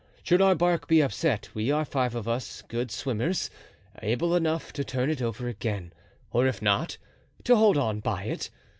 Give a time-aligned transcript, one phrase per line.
[0.23, 3.51] Should our bark be upset we are five of us good swimmers,
[4.01, 5.93] able enough to turn it over again,
[6.31, 6.97] or if not,
[7.43, 8.49] to hold on by it.